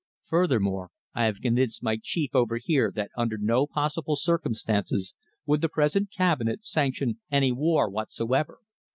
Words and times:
"Furthermore, 0.25 0.89
I 1.13 1.25
have 1.25 1.41
convinced 1.41 1.83
my 1.83 1.99
chief 2.01 2.33
over 2.33 2.57
here 2.57 2.91
that 2.95 3.11
under 3.15 3.37
no 3.37 3.67
possible 3.67 4.15
circumstances 4.15 5.13
would 5.45 5.61
the 5.61 5.69
present 5.69 6.09
Cabinet 6.09 6.65
sanction 6.65 7.19
any 7.29 7.51
war 7.51 7.87
whatsoever. 7.87 8.57